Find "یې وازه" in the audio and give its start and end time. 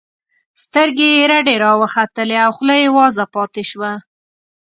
2.81-3.23